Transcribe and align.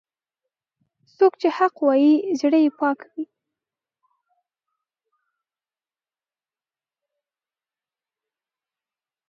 څوک 1.17 1.33
چې 1.41 1.47
حق 1.57 1.75
وايي، 1.85 2.13
زړه 2.39 2.59
یې 2.63 2.71
پاک 2.79 2.99
وي. 3.11 3.23